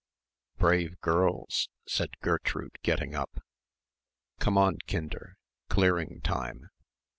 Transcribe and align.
"Brave 0.57 0.99
girls," 1.01 1.69
said 1.85 2.17
Gertrude, 2.21 2.79
getting 2.81 3.13
up. 3.13 3.39
"Come 4.39 4.57
on, 4.57 4.77
Kinder, 4.87 5.35
clearing 5.69 6.21
time. 6.21 6.71